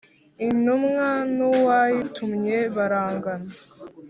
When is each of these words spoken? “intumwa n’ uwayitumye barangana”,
“intumwa 0.47 1.07
n’ 1.35 1.37
uwayitumye 1.49 2.57
barangana”, 2.75 3.51